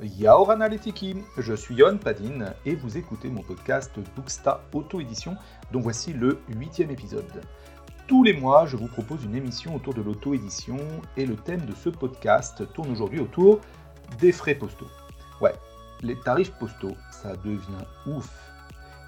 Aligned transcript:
Yaoran 0.00 0.52
Analytiki, 0.52 1.16
je 1.38 1.54
suis 1.54 1.74
Yon 1.74 1.98
Padin 1.98 2.52
et 2.64 2.76
vous 2.76 2.96
écoutez 2.96 3.28
mon 3.30 3.42
podcast 3.42 3.90
Booksta 4.14 4.62
Auto-édition 4.72 5.36
dont 5.72 5.80
voici 5.80 6.12
le 6.12 6.38
huitième 6.48 6.92
épisode. 6.92 7.42
Tous 8.06 8.22
les 8.22 8.32
mois, 8.32 8.64
je 8.66 8.76
vous 8.76 8.86
propose 8.86 9.24
une 9.24 9.34
émission 9.34 9.74
autour 9.74 9.94
de 9.94 10.02
l'auto-édition 10.02 10.78
et 11.16 11.26
le 11.26 11.34
thème 11.34 11.66
de 11.66 11.74
ce 11.74 11.88
podcast 11.88 12.62
tourne 12.74 12.92
aujourd'hui 12.92 13.18
autour 13.18 13.60
des 14.20 14.30
frais 14.30 14.54
postaux. 14.54 14.86
Ouais, 15.40 15.54
les 16.02 16.16
tarifs 16.20 16.52
postaux, 16.52 16.94
ça 17.10 17.34
devient 17.44 17.84
ouf. 18.06 18.30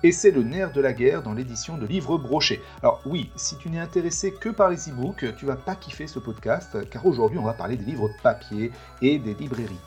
Et 0.02 0.10
c'est 0.10 0.32
le 0.32 0.42
nerf 0.42 0.72
de 0.72 0.80
la 0.80 0.92
guerre 0.92 1.22
dans 1.22 1.34
l'édition 1.34 1.78
de 1.78 1.86
livres 1.86 2.18
brochés. 2.18 2.60
Alors 2.82 3.00
oui, 3.06 3.30
si 3.36 3.56
tu 3.58 3.70
n'es 3.70 3.78
intéressé 3.78 4.32
que 4.32 4.48
par 4.48 4.70
les 4.70 4.88
e-books, 4.88 5.36
tu 5.36 5.46
vas 5.46 5.56
pas 5.56 5.76
kiffer 5.76 6.08
ce 6.08 6.18
podcast, 6.18 6.90
car 6.90 7.06
aujourd'hui 7.06 7.38
on 7.38 7.44
va 7.44 7.52
parler 7.52 7.76
des 7.76 7.84
livres 7.84 8.10
papier 8.24 8.72
et 9.02 9.20
des 9.20 9.34
librairies 9.34 9.78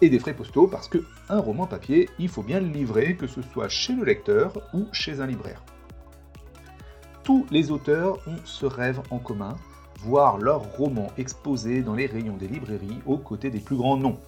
et 0.00 0.08
des 0.08 0.18
frais 0.18 0.34
postaux 0.34 0.66
parce 0.66 0.88
que 0.88 0.98
un 1.28 1.40
roman 1.40 1.66
papier, 1.66 2.08
il 2.18 2.28
faut 2.28 2.42
bien 2.42 2.60
le 2.60 2.66
livrer, 2.66 3.16
que 3.16 3.26
ce 3.26 3.42
soit 3.42 3.68
chez 3.68 3.94
le 3.94 4.04
lecteur 4.04 4.52
ou 4.74 4.86
chez 4.92 5.20
un 5.20 5.26
libraire. 5.26 5.62
Tous 7.22 7.46
les 7.50 7.70
auteurs 7.70 8.18
ont 8.26 8.38
ce 8.44 8.66
rêve 8.66 9.00
en 9.10 9.18
commun, 9.18 9.56
voir 10.00 10.38
leur 10.38 10.62
roman 10.76 11.08
exposé 11.18 11.82
dans 11.82 11.94
les 11.94 12.06
rayons 12.06 12.36
des 12.36 12.48
librairies 12.48 13.00
aux 13.06 13.18
côtés 13.18 13.50
des 13.50 13.60
plus 13.60 13.76
grands 13.76 13.96
noms. 13.96 14.18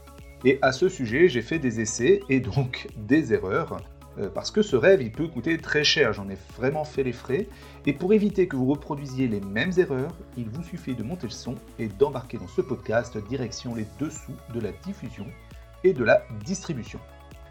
Et 0.45 0.59
à 0.61 0.73
ce 0.73 0.89
sujet, 0.89 1.29
j'ai 1.29 1.43
fait 1.43 1.59
des 1.59 1.81
essais 1.81 2.21
et 2.29 2.41
donc 2.41 2.89
des 2.97 3.33
erreurs, 3.33 3.79
euh, 4.19 4.29
parce 4.29 4.51
que 4.51 4.61
ce 4.61 4.77
rêve, 4.77 5.01
il 5.01 5.11
peut 5.11 5.27
coûter 5.27 5.57
très 5.57 5.85
cher, 5.85 6.13
j'en 6.13 6.29
ai 6.29 6.37
vraiment 6.57 6.85
fait 6.85 7.03
les 7.03 7.13
frais, 7.13 7.49
et 7.87 7.93
pour 7.93 8.13
éviter 8.13 8.47
que 8.47 8.57
vous 8.57 8.67
reproduisiez 8.67 9.27
les 9.27 9.41
mêmes 9.41 9.73
erreurs, 9.79 10.15
il 10.37 10.49
vous 10.51 10.63
suffit 10.63 10.95
de 10.95 11.03
monter 11.03 11.27
le 11.27 11.33
son 11.33 11.55
et 11.79 11.89
d'embarquer 11.89 12.37
dans 12.37 12.49
ce 12.49 12.61
podcast 12.61 13.17
direction 13.29 13.75
les 13.75 13.87
dessous 13.99 14.35
de 14.55 14.61
la 14.61 14.73
diffusion 14.85 15.27
et 15.85 15.93
de 15.93 16.05
la 16.05 16.23
distribution. 16.45 16.99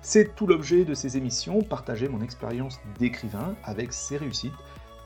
C'est 0.01 0.35
tout 0.35 0.47
l'objet 0.47 0.83
de 0.83 0.93
ces 0.93 1.17
émissions, 1.17 1.61
partager 1.61 2.07
mon 2.07 2.21
expérience 2.21 2.79
d'écrivain 2.99 3.55
avec 3.63 3.93
ses 3.93 4.17
réussites 4.17 4.53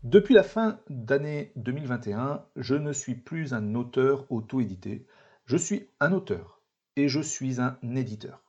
Depuis 0.03 0.35
la 0.35 0.43
fin 0.43 0.81
d'année 0.91 1.53
2021, 1.55 2.45
je 2.57 2.75
ne 2.75 2.93
suis 2.93 3.15
plus 3.15 3.55
un 3.55 3.77
auteur 3.77 4.27
auto-édité, 4.31 5.07
je 5.47 5.57
suis 5.57 5.91
un 6.01 6.11
auteur 6.11 6.61
et 6.97 7.07
je 7.07 7.21
suis 7.21 7.61
un 7.61 7.79
éditeur. 7.95 8.43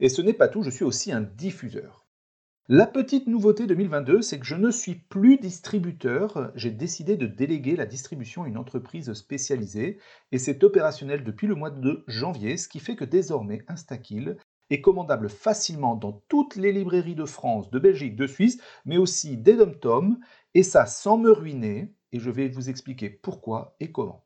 Et 0.00 0.10
ce 0.10 0.20
n'est 0.20 0.34
pas 0.34 0.48
tout, 0.48 0.62
je 0.62 0.68
suis 0.68 0.84
aussi 0.84 1.10
un 1.10 1.22
diffuseur. 1.22 2.04
La 2.68 2.86
petite 2.86 3.28
nouveauté 3.28 3.66
2022, 3.66 4.20
c'est 4.20 4.38
que 4.38 4.44
je 4.44 4.56
ne 4.56 4.70
suis 4.70 4.94
plus 4.94 5.38
distributeur, 5.38 6.52
j'ai 6.54 6.70
décidé 6.70 7.16
de 7.16 7.26
déléguer 7.26 7.76
la 7.76 7.86
distribution 7.86 8.42
à 8.42 8.48
une 8.48 8.58
entreprise 8.58 9.10
spécialisée 9.14 9.98
et 10.32 10.38
c'est 10.38 10.62
opérationnel 10.62 11.24
depuis 11.24 11.46
le 11.46 11.54
mois 11.54 11.70
de 11.70 12.04
janvier, 12.08 12.58
ce 12.58 12.68
qui 12.68 12.78
fait 12.78 12.94
que 12.94 13.06
désormais 13.06 13.64
Instakill 13.68 14.36
est 14.70 14.80
commandable 14.80 15.28
facilement 15.28 15.96
dans 15.96 16.22
toutes 16.28 16.56
les 16.56 16.72
librairies 16.72 17.14
de 17.14 17.24
France, 17.24 17.70
de 17.70 17.78
Belgique, 17.78 18.16
de 18.16 18.26
Suisse, 18.26 18.60
mais 18.84 18.98
aussi 18.98 19.36
des 19.36 19.56
dom 19.56 20.18
et 20.54 20.62
ça 20.62 20.86
sans 20.86 21.18
me 21.18 21.30
ruiner, 21.30 21.94
et 22.12 22.20
je 22.20 22.30
vais 22.30 22.48
vous 22.48 22.70
expliquer 22.70 23.10
pourquoi 23.10 23.76
et 23.80 23.92
comment. 23.92 24.24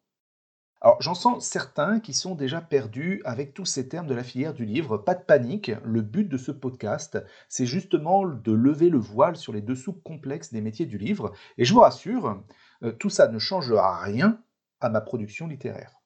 Alors 0.84 1.00
j'en 1.00 1.14
sens 1.14 1.46
certains 1.46 1.98
qui 1.98 2.12
sont 2.12 2.34
déjà 2.34 2.60
perdus 2.60 3.22
avec 3.24 3.54
tous 3.54 3.64
ces 3.64 3.88
termes 3.88 4.06
de 4.06 4.14
la 4.14 4.22
filière 4.22 4.52
du 4.52 4.66
livre. 4.66 4.98
Pas 4.98 5.14
de 5.14 5.24
panique, 5.24 5.72
le 5.82 6.02
but 6.02 6.28
de 6.28 6.36
ce 6.36 6.52
podcast, 6.52 7.18
c'est 7.48 7.64
justement 7.64 8.26
de 8.26 8.52
lever 8.52 8.90
le 8.90 8.98
voile 8.98 9.36
sur 9.36 9.54
les 9.54 9.62
dessous 9.62 9.94
complexes 9.94 10.52
des 10.52 10.60
métiers 10.60 10.84
du 10.84 10.98
livre. 10.98 11.32
Et 11.56 11.64
je 11.64 11.72
vous 11.72 11.80
rassure, 11.80 12.44
euh, 12.82 12.92
tout 12.92 13.08
ça 13.08 13.28
ne 13.28 13.38
changera 13.38 14.02
rien 14.02 14.42
à 14.82 14.90
ma 14.90 15.00
production 15.00 15.46
littéraire. 15.46 16.02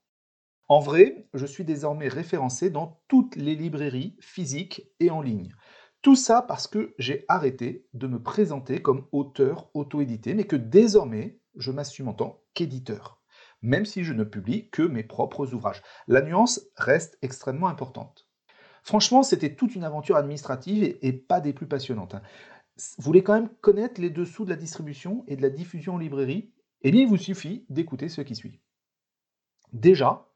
En 0.69 0.79
vrai, 0.79 1.27
je 1.35 1.47
suis 1.47 1.65
désormais 1.65 2.07
référencé 2.07 2.71
dans 2.71 3.01
toutes 3.09 3.35
les 3.35 3.57
librairies 3.57 4.17
physiques 4.21 4.83
et 5.01 5.11
en 5.11 5.23
ligne. 5.23 5.55
Tout 6.03 6.17
ça 6.17 6.43
parce 6.43 6.69
que 6.69 6.95
j'ai 6.99 7.25
arrêté 7.29 7.87
de 7.93 8.07
me 8.07 8.23
présenter 8.23 8.81
comme 8.81 9.07
auteur 9.11 9.71
auto-édité, 9.75 10.35
mais 10.35 10.45
que 10.45 10.57
désormais, 10.57 11.41
je 11.57 11.73
m'assume 11.73 12.09
en 12.09 12.15
tant 12.15 12.41
qu'éditeur, 12.55 13.21
même 13.63 13.85
si 13.85 14.05
je 14.05 14.13
ne 14.13 14.25
publie 14.25 14.71
que 14.71 14.83
mes 14.83 15.03
propres 15.03 15.55
ouvrages. 15.55 15.83
La 16.07 16.23
nuance 16.23 16.61
reste 16.77 17.19
extrêmement 17.23 17.67
importante. 17.67 18.29
Franchement, 18.85 19.25
c'était 19.25 19.55
toute 19.55 19.75
une 19.75 19.85
aventure 19.85 20.17
administrative 20.17 20.97
et, 21.03 21.13
pas 21.13 21.41
des 21.41 21.53
plus 21.53 21.67
passionnantes. 21.67 22.15
Hein. 22.15 22.23
Vous 22.77 23.05
voulez 23.05 23.25
quand 23.25 23.35
même 23.35 23.51
connaître 23.61 24.01
les 24.01 24.11
dessous 24.11 24.45
de 24.45 24.51
la 24.51 24.57
distribution 24.57 25.25
et 25.27 25.37
de 25.37 25.43
la 25.43 25.51
diffusion 25.51 25.95
en 25.95 25.99
librairie? 25.99 26.53
Eh 26.83 26.93
bien, 26.93 27.03
il 27.03 27.09
vous 27.09 27.17
suffit 27.17 27.67
d'écouter 27.69 28.09
ce 28.09 28.21
qui 28.21 28.37
suit. 28.37 28.61
Déjà, 29.73 30.29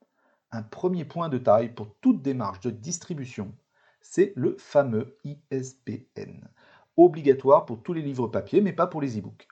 un 0.50 0.62
premier 0.62 1.04
point 1.04 1.28
de 1.28 1.38
taille 1.38 1.72
pour 1.72 1.94
toute 2.00 2.20
démarche 2.20 2.60
de 2.60 2.70
distribution 2.70 3.54
c'est 4.02 4.32
le 4.36 4.56
fameux 4.58 5.16
ISBN, 5.24 6.48
obligatoire 6.96 7.64
pour 7.64 7.82
tous 7.82 7.92
les 7.92 8.02
livres 8.02 8.28
papier, 8.28 8.60
mais 8.60 8.72
pas 8.72 8.86
pour 8.86 9.00
les 9.00 9.18
e-books. 9.18 9.48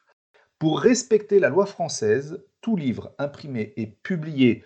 Pour 0.59 0.81
respecter 0.81 1.39
la 1.39 1.49
loi 1.49 1.67
française, 1.67 2.45
tout 2.61 2.77
livre 2.77 3.15
imprimé 3.19 3.73
et 3.77 3.87
publié, 3.87 4.63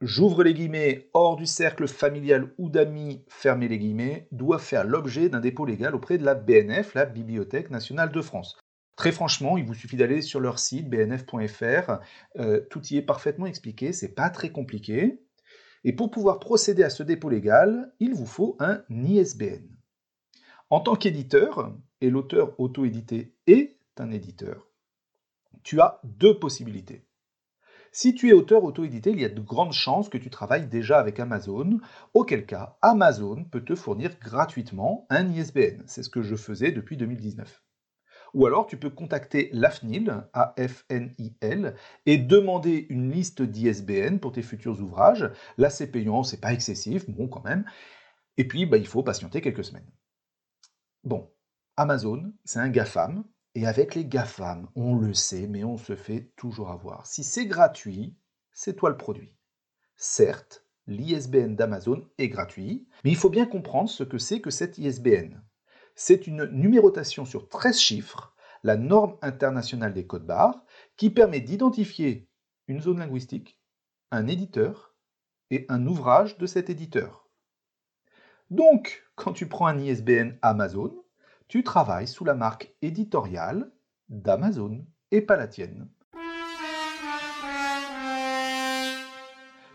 j'ouvre 0.00 0.42
les 0.44 0.54
guillemets, 0.54 1.08
hors 1.14 1.36
du 1.36 1.46
cercle 1.46 1.88
familial 1.88 2.52
ou 2.58 2.68
d'amis, 2.68 3.24
fermez 3.28 3.68
les 3.68 3.78
guillemets, 3.78 4.28
doit 4.32 4.58
faire 4.58 4.84
l'objet 4.84 5.28
d'un 5.28 5.40
dépôt 5.40 5.64
légal 5.64 5.94
auprès 5.94 6.18
de 6.18 6.24
la 6.24 6.34
BNF, 6.34 6.94
la 6.94 7.06
Bibliothèque 7.06 7.70
nationale 7.70 8.12
de 8.12 8.20
France. 8.20 8.58
Très 8.96 9.12
franchement, 9.12 9.56
il 9.56 9.64
vous 9.64 9.72
suffit 9.72 9.96
d'aller 9.96 10.20
sur 10.20 10.40
leur 10.40 10.58
site 10.58 10.90
bnf.fr, 10.90 12.00
euh, 12.38 12.60
tout 12.68 12.86
y 12.88 12.98
est 12.98 13.02
parfaitement 13.02 13.46
expliqué, 13.46 13.94
c'est 13.94 14.14
pas 14.14 14.28
très 14.28 14.50
compliqué. 14.50 15.22
Et 15.84 15.92
pour 15.92 16.10
pouvoir 16.10 16.40
procéder 16.40 16.82
à 16.82 16.90
ce 16.90 17.02
dépôt 17.02 17.30
légal, 17.30 17.92
il 18.00 18.14
vous 18.14 18.26
faut 18.26 18.56
un 18.60 18.82
ISBN. 18.90 19.66
En 20.68 20.80
tant 20.80 20.94
qu'éditeur, 20.94 21.74
et 22.00 22.10
l'auteur 22.10 22.58
auto-édité 22.58 23.34
est 23.46 23.78
un 23.98 24.10
éditeur, 24.10 24.68
tu 25.62 25.80
as 25.80 26.00
deux 26.04 26.38
possibilités. 26.38 27.04
Si 27.92 28.14
tu 28.14 28.28
es 28.28 28.32
auteur 28.32 28.62
auto-édité, 28.62 29.10
il 29.10 29.20
y 29.20 29.24
a 29.24 29.28
de 29.28 29.40
grandes 29.40 29.72
chances 29.72 30.08
que 30.08 30.18
tu 30.18 30.30
travailles 30.30 30.68
déjà 30.68 30.98
avec 30.98 31.18
Amazon, 31.18 31.80
auquel 32.14 32.46
cas 32.46 32.78
Amazon 32.82 33.44
peut 33.44 33.64
te 33.64 33.74
fournir 33.74 34.16
gratuitement 34.20 35.06
un 35.10 35.28
ISBN. 35.28 35.82
C'est 35.86 36.04
ce 36.04 36.10
que 36.10 36.22
je 36.22 36.36
faisais 36.36 36.70
depuis 36.70 36.96
2019. 36.96 37.62
Ou 38.34 38.46
alors 38.46 38.66
tu 38.66 38.76
peux 38.76 38.90
contacter 38.90 39.50
l'AFNIL, 39.52 40.24
A-F-N-I-L, 40.32 41.74
et 42.06 42.18
demander 42.18 42.86
une 42.88 43.10
liste 43.10 43.42
d'ISBN 43.42 44.18
pour 44.18 44.32
tes 44.32 44.42
futurs 44.42 44.80
ouvrages. 44.80 45.30
Là, 45.58 45.70
c'est 45.70 45.90
payant, 45.90 46.22
c'est 46.22 46.40
pas 46.40 46.52
excessif, 46.52 47.08
bon 47.08 47.28
quand 47.28 47.44
même. 47.44 47.64
Et 48.36 48.46
puis, 48.46 48.66
bah, 48.66 48.76
il 48.76 48.86
faut 48.86 49.02
patienter 49.02 49.40
quelques 49.40 49.64
semaines. 49.64 49.90
Bon, 51.04 51.30
Amazon, 51.76 52.32
c'est 52.44 52.58
un 52.58 52.68
GAFAM, 52.68 53.24
et 53.54 53.66
avec 53.66 53.94
les 53.94 54.04
GAFAM, 54.04 54.68
on 54.76 54.94
le 54.94 55.14
sait, 55.14 55.46
mais 55.46 55.64
on 55.64 55.76
se 55.76 55.96
fait 55.96 56.32
toujours 56.36 56.70
avoir. 56.70 57.06
Si 57.06 57.24
c'est 57.24 57.46
gratuit, 57.46 58.16
c'est 58.52 58.76
toi 58.76 58.90
le 58.90 58.96
produit. 58.96 59.34
Certes, 59.96 60.64
l'ISBN 60.86 61.56
d'Amazon 61.56 62.08
est 62.18 62.28
gratuit, 62.28 62.86
mais 63.04 63.10
il 63.10 63.16
faut 63.16 63.30
bien 63.30 63.46
comprendre 63.46 63.88
ce 63.88 64.04
que 64.04 64.18
c'est 64.18 64.40
que 64.40 64.50
cet 64.50 64.78
ISBN. 64.78 65.40
C'est 66.02 66.26
une 66.26 66.46
numérotation 66.46 67.26
sur 67.26 67.50
13 67.50 67.78
chiffres, 67.78 68.34
la 68.62 68.78
norme 68.78 69.18
internationale 69.20 69.92
des 69.92 70.06
codes 70.06 70.24
barres, 70.24 70.64
qui 70.96 71.10
permet 71.10 71.40
d'identifier 71.40 72.26
une 72.68 72.80
zone 72.80 73.00
linguistique, 73.00 73.60
un 74.10 74.26
éditeur 74.26 74.94
et 75.50 75.66
un 75.68 75.86
ouvrage 75.86 76.38
de 76.38 76.46
cet 76.46 76.70
éditeur. 76.70 77.28
Donc, 78.48 79.04
quand 79.14 79.34
tu 79.34 79.46
prends 79.46 79.66
un 79.66 79.78
ISBN 79.78 80.38
Amazon, 80.40 81.04
tu 81.48 81.62
travailles 81.64 82.08
sous 82.08 82.24
la 82.24 82.34
marque 82.34 82.74
éditoriale 82.80 83.70
d'Amazon 84.08 84.86
et 85.10 85.20
pas 85.20 85.36
la 85.36 85.48
tienne. 85.48 85.86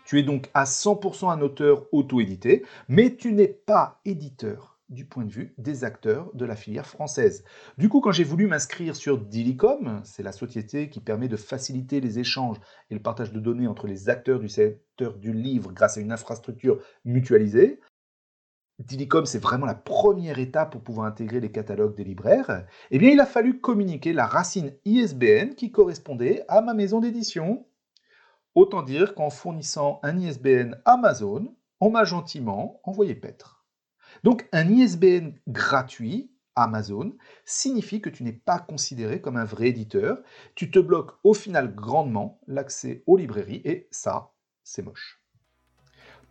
Tu 0.08 0.18
es 0.18 0.24
donc 0.24 0.50
à 0.56 0.64
100% 0.64 1.32
un 1.32 1.42
auteur 1.42 1.86
auto-édité, 1.92 2.66
mais 2.88 3.16
tu 3.16 3.32
n'es 3.32 3.48
pas 3.48 4.02
éditeur 4.06 4.75
du 4.90 5.06
point 5.06 5.26
de 5.26 5.32
vue 5.32 5.54
des 5.58 5.84
acteurs 5.84 6.30
de 6.36 6.46
la 6.46 6.56
filière 6.56 6.86
française. 6.86 7.44
Du 7.78 7.90
coup, 7.90 8.02
quand 8.02 8.12
j'ai 8.12 8.24
voulu 8.24 8.48
m'inscrire 8.48 8.96
sur 8.96 9.18
Dilicom, 9.18 10.02
c'est 10.04 10.24
la 10.24 10.32
société 10.32 10.90
qui 10.90 11.00
permet 11.00 11.28
de 11.28 11.38
faciliter 11.38 12.02
les 12.02 12.20
échanges 12.20 12.58
et 12.90 12.94
le 12.94 13.02
partage 13.02 13.32
de 13.34 13.40
données 13.40 13.68
entre 13.68 13.88
les 13.88 14.10
acteurs 14.10 14.40
du 14.40 14.50
secteur 14.50 15.18
du 15.18 15.34
livre 15.34 15.72
grâce 15.72 15.98
à 15.98 16.02
une 16.02 16.12
infrastructure 16.12 16.80
mutualisée, 17.04 17.80
Dilicom, 18.80 19.26
c'est 19.26 19.40
vraiment 19.40 19.66
la 19.66 19.74
première 19.74 20.38
étape 20.38 20.74
pour 20.74 20.82
pouvoir 20.82 21.08
intégrer 21.08 21.40
les 21.40 21.52
catalogues 21.52 21.96
des 21.96 22.04
libraires. 22.04 22.66
Eh 22.92 23.00
bien, 23.00 23.12
il 23.12 23.22
a 23.22 23.26
fallu 23.26 23.62
communiquer 23.62 24.12
la 24.12 24.28
racine 24.28 24.74
ISBN 24.84 25.56
qui 25.56 25.72
correspondait 25.72 26.44
à 26.50 26.62
ma 26.62 26.74
maison 26.74 27.00
d'édition. 27.00 27.66
Autant 28.54 28.84
dire 28.84 29.16
qu'en 29.16 29.30
fournissant 29.30 30.00
un 30.04 30.18
ISBN 30.18 30.76
Amazon, 30.84 31.56
on 31.80 31.90
m'a 31.90 32.04
gentiment 32.04 32.82
envoyé 32.84 33.16
paître. 33.16 33.55
Donc, 34.26 34.48
un 34.54 34.68
ISBN 34.68 35.34
gratuit 35.48 36.32
Amazon 36.56 37.14
signifie 37.46 38.02
que 38.02 38.10
tu 38.10 38.24
n'es 38.24 38.34
pas 38.34 38.58
considéré 38.58 39.22
comme 39.22 39.38
un 39.38 39.46
vrai 39.46 39.68
éditeur. 39.68 40.18
Tu 40.56 40.72
te 40.72 40.80
bloques 40.80 41.12
au 41.24 41.36
final 41.36 41.76
grandement 41.76 42.40
l'accès 42.48 43.04
aux 43.06 43.18
librairies 43.18 43.62
et 43.66 43.88
ça, 43.92 44.32
c'est 44.64 44.82
moche. 44.82 45.22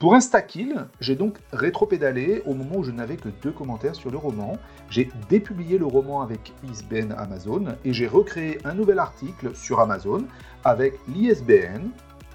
Pour 0.00 0.16
Instakill, 0.16 0.88
j'ai 0.98 1.14
donc 1.14 1.38
rétropédalé 1.52 2.42
au 2.46 2.54
moment 2.54 2.78
où 2.78 2.82
je 2.82 2.90
n'avais 2.90 3.16
que 3.16 3.28
deux 3.28 3.52
commentaires 3.52 3.94
sur 3.94 4.10
le 4.10 4.18
roman. 4.18 4.58
J'ai 4.90 5.08
dépublié 5.28 5.78
le 5.78 5.86
roman 5.86 6.20
avec 6.20 6.52
ISBN 6.64 7.12
Amazon 7.16 7.76
et 7.84 7.92
j'ai 7.92 8.08
recréé 8.08 8.58
un 8.64 8.74
nouvel 8.74 8.98
article 8.98 9.54
sur 9.54 9.78
Amazon 9.78 10.26
avec 10.64 10.98
l'ISBN 11.06 11.90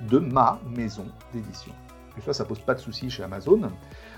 de 0.10 0.20
ma 0.20 0.62
maison 0.74 1.08
d'édition. 1.34 1.74
Et 2.18 2.22
ça, 2.22 2.32
ça 2.32 2.46
pose 2.46 2.60
pas 2.60 2.76
de 2.76 2.80
souci 2.80 3.10
chez 3.10 3.24
Amazon. 3.24 3.70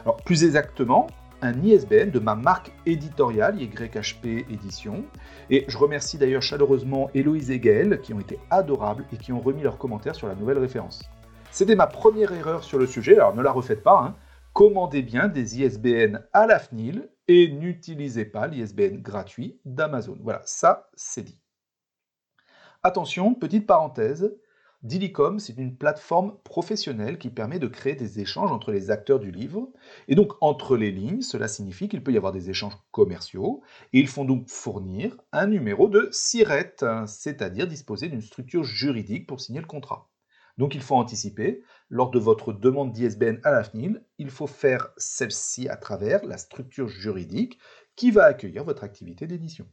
Alors, 0.04 0.18
plus 0.18 0.44
exactement, 0.44 1.08
un 1.42 1.62
ISBN 1.64 2.12
de 2.12 2.20
ma 2.20 2.36
marque 2.36 2.72
éditoriale, 2.86 3.62
YHP 3.62 4.50
Édition. 4.50 5.04
Et 5.50 5.66
je 5.68 5.78
remercie 5.78 6.18
d'ailleurs 6.18 6.42
chaleureusement 6.42 7.10
Héloïse 7.14 7.52
et 7.52 7.60
Gaël 7.60 8.00
qui 8.02 8.14
ont 8.14 8.20
été 8.20 8.40
adorables 8.50 9.06
et 9.12 9.18
qui 9.18 9.32
ont 9.32 9.40
remis 9.40 9.64
leurs 9.64 9.78
commentaires 9.78 10.16
sur 10.16 10.28
la 10.28 10.36
nouvelle 10.36 10.60
référence. 10.60 11.04
C'était 11.52 11.76
ma 11.76 11.88
première 11.88 12.32
erreur 12.32 12.64
sur 12.64 12.80
le 12.80 12.88
sujet, 12.88 13.16
alors 13.16 13.36
ne 13.36 13.42
la 13.42 13.52
refaites 13.52 13.84
pas. 13.84 14.00
Hein. 14.00 14.16
Commandez 14.54 15.02
bien 15.02 15.28
des 15.28 15.62
ISBN 15.62 16.20
à 16.34 16.46
la 16.46 16.60
FNIL 16.60 17.10
et 17.28 17.52
n'utilisez 17.52 18.26
pas 18.26 18.48
l'ISBN 18.48 19.02
gratuit 19.02 19.60
d'Amazon. 19.66 20.18
Voilà, 20.22 20.42
ça 20.46 20.90
c'est 20.96 21.24
dit. 21.24 21.40
Attention, 22.84 23.36
petite 23.36 23.68
parenthèse, 23.68 24.36
Dilicom, 24.84 25.38
c'est 25.40 25.58
une 25.58 25.78
plateforme 25.78 26.38
professionnelle 26.44 27.20
qui 27.20 27.30
permet 27.30 27.60
de 27.60 27.68
créer 27.68 27.96
des 27.96 28.20
échanges 28.20 28.52
entre 28.52 28.72
les 28.72 28.90
acteurs 28.90 29.20
du 29.20 29.32
livre. 29.32 29.72
Et 30.08 30.16
donc, 30.16 30.34
entre 30.42 30.76
les 30.76 30.92
lignes, 30.92 31.22
cela 31.22 31.48
signifie 31.48 31.88
qu'il 31.88 32.04
peut 32.04 32.12
y 32.12 32.18
avoir 32.18 32.32
des 32.32 32.50
échanges 32.50 32.78
commerciaux. 32.92 33.62
Et 33.94 34.00
ils 34.00 34.08
font 34.08 34.26
donc 34.26 34.50
fournir 34.50 35.18
un 35.32 35.46
numéro 35.48 35.88
de 35.88 36.10
SIRET, 36.12 36.78
c'est-à-dire 37.06 37.68
disposer 37.68 38.08
d'une 38.08 38.22
structure 38.22 38.64
juridique 38.64 39.28
pour 39.28 39.40
signer 39.40 39.62
le 39.62 39.68
contrat. 39.68 40.10
Donc 40.58 40.74
il 40.74 40.82
faut 40.82 40.96
anticiper, 40.96 41.64
lors 41.90 42.10
de 42.10 42.20
votre 42.20 42.52
demande 42.52 42.92
d'ISBN 42.92 43.40
à 43.44 43.52
la 43.52 43.64
FNIL, 43.64 44.04
il 44.18 44.32
faut 44.32 44.48
faire 44.48 44.90
celle-ci 44.98 45.70
à 45.70 45.78
travers 45.78 46.26
la 46.26 46.38
structure 46.38 46.88
juridique 46.88 47.60
qui 47.96 48.10
va 48.10 48.26
accueillir 48.26 48.64
votre 48.64 48.84
activité 48.84 49.28
d'édition. 49.28 49.68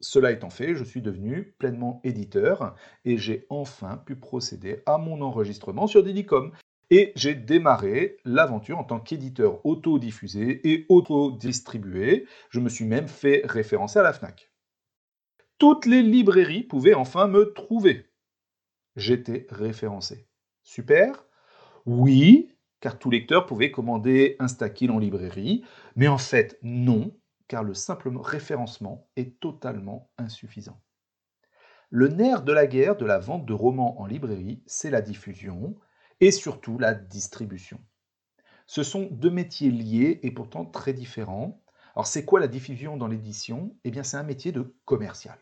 Cela 0.00 0.32
étant 0.32 0.50
fait, 0.50 0.74
je 0.74 0.84
suis 0.84 1.02
devenu 1.02 1.54
pleinement 1.58 2.00
éditeur 2.04 2.74
et 3.04 3.18
j'ai 3.18 3.46
enfin 3.50 3.98
pu 3.98 4.16
procéder 4.16 4.82
à 4.86 4.98
mon 4.98 5.20
enregistrement 5.20 5.86
sur 5.86 6.02
Didicom. 6.02 6.52
Et 6.92 7.12
j'ai 7.14 7.34
démarré 7.34 8.16
l'aventure 8.24 8.78
en 8.78 8.84
tant 8.84 8.98
qu'éditeur 8.98 9.64
auto-diffusé 9.64 10.68
et 10.68 10.86
auto-distribué. 10.88 12.26
Je 12.48 12.58
me 12.58 12.68
suis 12.68 12.84
même 12.84 13.06
fait 13.06 13.42
référencer 13.44 14.00
à 14.00 14.02
la 14.02 14.12
FNAC. 14.12 14.50
Toutes 15.58 15.86
les 15.86 16.02
librairies 16.02 16.64
pouvaient 16.64 16.94
enfin 16.94 17.28
me 17.28 17.52
trouver 17.52 18.10
j'étais 18.96 19.46
référencé. 19.50 20.26
Super 20.62 21.24
Oui, 21.86 22.54
car 22.80 22.98
tout 22.98 23.10
lecteur 23.10 23.46
pouvait 23.46 23.70
commander 23.70 24.36
Instakill 24.38 24.90
en 24.90 24.98
librairie, 24.98 25.64
mais 25.96 26.08
en 26.08 26.18
fait 26.18 26.58
non, 26.62 27.12
car 27.50 27.64
le 27.64 27.74
simple 27.74 28.08
référencement 28.16 29.08
est 29.16 29.40
totalement 29.40 30.08
insuffisant. 30.18 30.80
Le 31.90 32.06
nerf 32.06 32.44
de 32.44 32.52
la 32.52 32.68
guerre 32.68 32.96
de 32.96 33.04
la 33.04 33.18
vente 33.18 33.44
de 33.44 33.52
romans 33.52 34.00
en 34.00 34.06
librairie, 34.06 34.62
c'est 34.66 34.88
la 34.88 35.02
diffusion 35.02 35.74
et 36.20 36.30
surtout 36.30 36.78
la 36.78 36.94
distribution. 36.94 37.80
Ce 38.68 38.84
sont 38.84 39.08
deux 39.10 39.32
métiers 39.32 39.72
liés 39.72 40.20
et 40.22 40.30
pourtant 40.30 40.64
très 40.64 40.92
différents. 40.92 41.60
Alors 41.96 42.06
c'est 42.06 42.24
quoi 42.24 42.38
la 42.38 42.46
diffusion 42.46 42.96
dans 42.96 43.08
l'édition? 43.08 43.76
Eh 43.82 43.90
bien 43.90 44.04
c'est 44.04 44.16
un 44.16 44.22
métier 44.22 44.52
de 44.52 44.76
commercial 44.84 45.36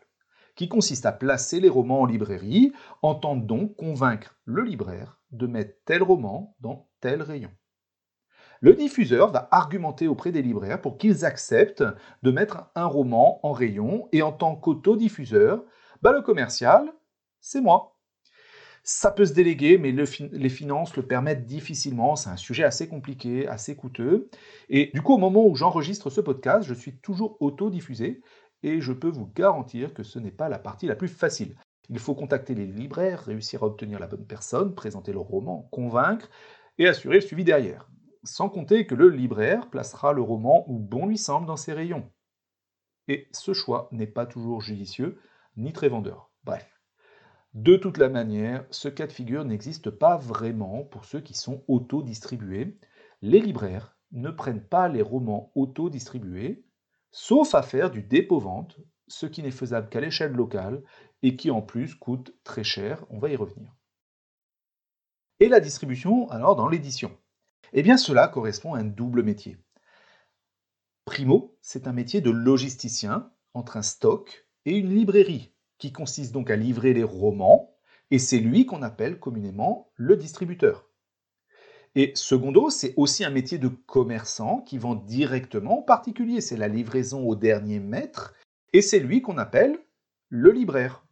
qui 0.55 0.67
consiste 0.67 1.05
à 1.05 1.11
placer 1.11 1.59
les 1.59 1.69
romans 1.69 2.01
en 2.01 2.05
librairie, 2.07 2.73
entend 3.03 3.35
donc 3.35 3.75
convaincre 3.75 4.35
le 4.45 4.63
libraire 4.63 5.21
de 5.29 5.45
mettre 5.45 5.77
tel 5.85 6.01
roman 6.01 6.55
dans 6.59 6.89
tel 7.01 7.21
rayon. 7.21 7.51
Le 8.61 8.73
diffuseur 8.73 9.31
va 9.31 9.47
argumenter 9.51 10.07
auprès 10.07 10.31
des 10.31 10.41
libraires 10.41 10.81
pour 10.81 10.97
qu'ils 10.97 11.23
acceptent 11.23 11.83
de 12.23 12.31
mettre 12.31 12.69
un 12.75 12.85
roman 12.85 13.39
en 13.43 13.53
rayon 13.53 14.09
et 14.11 14.21
en 14.21 14.33
tant 14.33 14.55
qu'autodiffuseur, 14.55 15.63
bah 16.01 16.11
le 16.11 16.21
commercial, 16.21 16.91
c'est 17.39 17.61
moi. 17.61 17.95
Ça 18.83 19.11
peut 19.11 19.25
se 19.25 19.33
déléguer, 19.33 19.77
mais 19.77 19.91
les 19.91 20.49
finances 20.49 20.95
le 20.95 21.03
permettent 21.03 21.45
difficilement. 21.45 22.15
C'est 22.15 22.29
un 22.29 22.37
sujet 22.37 22.63
assez 22.63 22.87
compliqué, 22.87 23.47
assez 23.47 23.75
coûteux. 23.75 24.29
Et 24.69 24.89
du 24.93 25.01
coup, 25.01 25.13
au 25.13 25.17
moment 25.17 25.45
où 25.45 25.55
j'enregistre 25.55 26.09
ce 26.09 26.21
podcast, 26.21 26.67
je 26.67 26.73
suis 26.73 26.97
toujours 26.97 27.37
autodiffusé 27.41 28.21
et 28.63 28.81
je 28.81 28.91
peux 28.91 29.09
vous 29.09 29.27
garantir 29.35 29.93
que 29.93 30.03
ce 30.03 30.19
n'est 30.19 30.31
pas 30.31 30.49
la 30.49 30.59
partie 30.59 30.87
la 30.87 30.95
plus 30.95 31.07
facile. 31.07 31.55
Il 31.89 31.99
faut 31.99 32.15
contacter 32.15 32.55
les 32.55 32.65
libraires, 32.65 33.23
réussir 33.23 33.63
à 33.63 33.67
obtenir 33.67 33.99
la 33.99 34.07
bonne 34.07 34.25
personne, 34.25 34.75
présenter 34.75 35.11
le 35.11 35.19
roman, 35.19 35.67
convaincre 35.71 36.29
et 36.77 36.87
assurer 36.87 37.15
le 37.15 37.21
suivi 37.21 37.43
derrière. 37.43 37.89
Sans 38.23 38.49
compter 38.49 38.85
que 38.85 38.95
le 38.95 39.09
libraire 39.09 39.69
placera 39.69 40.13
le 40.13 40.21
roman 40.21 40.65
où 40.67 40.77
bon 40.77 41.07
lui 41.07 41.17
semble 41.17 41.47
dans 41.47 41.55
ses 41.55 41.73
rayons. 41.73 42.11
Et 43.07 43.27
ce 43.31 43.53
choix 43.53 43.87
n'est 43.91 44.07
pas 44.07 44.25
toujours 44.25 44.61
judicieux, 44.61 45.19
ni 45.55 45.73
très 45.73 45.89
vendeur. 45.89 46.31
Bref. 46.43 46.79
De 47.53 47.77
toute 47.77 47.97
la 47.97 48.09
manière, 48.09 48.65
ce 48.69 48.89
cas 48.89 49.07
de 49.07 49.11
figure 49.11 49.45
n'existe 49.45 49.89
pas 49.89 50.17
vraiment 50.17 50.83
pour 50.83 51.05
ceux 51.05 51.21
qui 51.21 51.33
sont 51.33 51.63
auto-distribués. 51.67 52.77
Les 53.21 53.39
libraires 53.39 53.97
ne 54.11 54.29
prennent 54.29 54.63
pas 54.63 54.87
les 54.87 55.01
romans 55.01 55.51
auto-distribués, 55.55 56.63
sauf 57.11 57.55
à 57.55 57.63
faire 57.63 57.89
du 57.89 58.03
dépôt-vente, 58.03 58.79
ce 59.07 59.25
qui 59.25 59.41
n'est 59.41 59.49
faisable 59.49 59.89
qu'à 59.89 60.01
l'échelle 60.01 60.33
locale 60.33 60.83
et 61.23 61.35
qui 61.35 61.49
en 61.49 61.61
plus 61.61 61.95
coûte 61.95 62.35
très 62.43 62.63
cher, 62.63 63.05
on 63.09 63.17
va 63.17 63.29
y 63.29 63.35
revenir. 63.35 63.75
Et 65.39 65.47
la 65.47 65.59
distribution, 65.59 66.29
alors 66.29 66.55
dans 66.55 66.67
l'édition 66.67 67.17
Eh 67.73 67.83
bien 67.83 67.97
cela 67.97 68.27
correspond 68.27 68.73
à 68.73 68.79
un 68.79 68.85
double 68.85 69.23
métier. 69.23 69.57
Primo, 71.05 71.57
c'est 71.61 71.87
un 71.87 71.93
métier 71.93 72.21
de 72.21 72.31
logisticien 72.31 73.31
entre 73.53 73.77
un 73.77 73.81
stock 73.81 74.47
et 74.65 74.77
une 74.77 74.93
librairie, 74.93 75.51
qui 75.77 75.91
consiste 75.91 76.33
donc 76.33 76.49
à 76.49 76.55
livrer 76.55 76.93
les 76.93 77.03
romans, 77.03 77.75
et 78.11 78.19
c'est 78.19 78.39
lui 78.39 78.65
qu'on 78.65 78.81
appelle 78.81 79.19
communément 79.19 79.91
le 79.95 80.15
distributeur. 80.17 80.89
Et 81.95 82.11
secondo, 82.15 82.69
c'est 82.69 82.93
aussi 82.97 83.25
un 83.25 83.29
métier 83.29 83.57
de 83.57 83.67
commerçant 83.67 84.61
qui 84.61 84.77
vend 84.77 84.95
directement 84.95 85.79
aux 85.79 85.83
particuliers. 85.83 86.41
C'est 86.41 86.57
la 86.57 86.67
livraison 86.67 87.27
au 87.27 87.35
dernier 87.35 87.79
maître. 87.79 88.35
Et 88.73 88.81
c'est 88.81 88.99
lui 88.99 89.21
qu'on 89.21 89.37
appelle 89.37 89.79
le 90.29 90.51
libraire. 90.51 91.03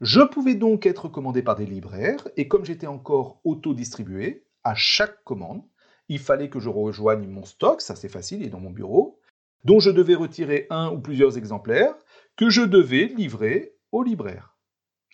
Je 0.00 0.20
pouvais 0.20 0.54
donc 0.54 0.86
être 0.86 1.08
commandé 1.08 1.42
par 1.42 1.56
des 1.56 1.66
libraires, 1.66 2.26
et 2.38 2.48
comme 2.48 2.64
j'étais 2.64 2.86
encore 2.86 3.40
auto-distribué, 3.44 4.46
à 4.64 4.74
chaque 4.74 5.22
commande, 5.24 5.62
il 6.10 6.18
fallait 6.18 6.50
que 6.50 6.58
je 6.58 6.68
rejoigne 6.68 7.26
mon 7.28 7.44
stock, 7.44 7.80
ça 7.80 7.94
c'est 7.94 8.08
facile, 8.08 8.42
il 8.42 8.46
est 8.48 8.50
dans 8.50 8.60
mon 8.60 8.70
bureau, 8.70 9.20
dont 9.64 9.78
je 9.78 9.90
devais 9.90 10.16
retirer 10.16 10.66
un 10.68 10.90
ou 10.90 10.98
plusieurs 10.98 11.38
exemplaires, 11.38 11.94
que 12.36 12.50
je 12.50 12.62
devais 12.62 13.06
livrer 13.06 13.76
au 13.92 14.02
libraire. 14.02 14.56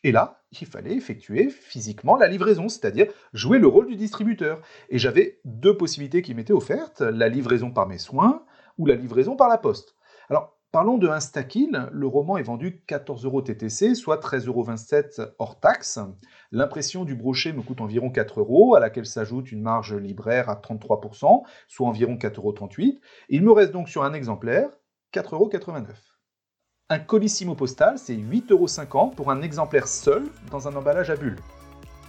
Et 0.05 0.13
là, 0.13 0.43
il 0.59 0.67
fallait 0.67 0.95
effectuer 0.95 1.51
physiquement 1.51 2.17
la 2.17 2.29
livraison, 2.29 2.71
c'est-à-dire 2.71 3.13
jouer 3.35 3.59
le 3.59 3.67
rôle 3.67 3.89
du 3.89 3.97
distributeur. 3.97 4.63
Et 4.89 4.99
j'avais 4.99 5.41
deux 5.45 5.77
possibilités 5.77 6.23
qui 6.23 6.35
m'étaient 6.35 6.53
offertes, 6.53 7.03
la 7.03 7.29
livraison 7.29 7.71
par 7.71 7.87
mes 7.87 7.99
soins 7.99 8.45
ou 8.79 8.87
la 8.87 8.95
livraison 8.95 9.37
par 9.37 9.49
la 9.49 9.59
poste. 9.59 9.97
Alors, 10.31 10.56
parlons 10.77 10.99
de 10.99 11.09
Instakill. 11.09 11.89
Le 11.91 12.07
roman 12.07 12.37
est 12.37 12.43
vendu 12.43 12.83
14 12.87 13.25
euros 13.25 13.41
TTC, 13.41 13.95
soit 13.95 14.19
13,27 14.19 15.21
euros 15.23 15.31
hors 15.39 15.59
taxe. 15.59 15.99
L'impression 16.53 17.07
du 17.07 17.15
brochet 17.15 17.55
me 17.55 17.63
coûte 17.63 17.81
environ 17.81 18.11
4 18.11 18.41
euros, 18.41 18.75
à 18.75 18.81
laquelle 18.81 19.07
s'ajoute 19.07 19.51
une 19.53 19.63
marge 19.63 19.95
libraire 19.95 20.51
à 20.51 20.57
33%, 20.57 21.45
soit 21.67 21.89
environ 21.89 22.17
4,38 22.17 22.37
euros. 22.37 23.01
Il 23.31 23.43
me 23.43 23.53
reste 23.53 23.73
donc 23.73 23.89
sur 23.89 24.05
un 24.05 24.13
exemplaire 24.13 24.69
4,89 25.15 25.33
euros. 25.33 25.87
Un 26.91 26.99
colissimo 26.99 27.55
postal, 27.55 27.97
c'est 27.97 28.13
8,50€ 28.15 29.15
pour 29.15 29.31
un 29.31 29.41
exemplaire 29.41 29.89
seul 29.89 30.25
dans 30.51 30.69
un 30.69 30.77
emballage 30.77 31.09
à 31.09 31.17
bulles. 31.17 31.41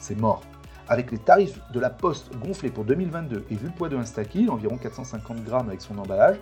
C'est 0.02 0.20
mort. 0.20 0.44
avec 0.90 1.12
les 1.12 1.20
tarifs 1.20 1.62
de 1.72 1.80
la 1.80 1.90
Poste 1.90 2.36
gonflés 2.38 2.70
pour 2.70 2.84
2022 2.84 3.46
et 3.50 3.56
vu 3.56 3.68
le 3.68 3.74
poids 3.74 3.88
de 3.88 3.96
Instakill, 3.96 4.50
environ 4.50 4.78
450 4.78 5.46
grammes 5.46 5.70
avec 5.70 5.80
son 5.80 5.98
emballage, 5.98 6.38